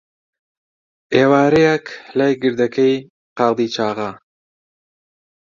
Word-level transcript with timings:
ئێوارەیەک، 1.15 1.85
لای 2.17 2.33
گردەکەی 2.41 2.95
قالیچاغا، 3.37 4.11